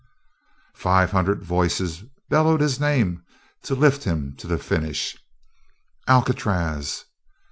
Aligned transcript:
Five 0.77 1.11
hundred 1.11 1.43
voices 1.43 2.03
bellowed 2.27 2.59
his 2.59 2.79
name 2.79 3.21
to 3.61 3.75
lift 3.75 4.03
him 4.03 4.33
to 4.39 4.47
the 4.47 4.57
finish: 4.57 5.15
"Alcatraz!" 6.07 7.05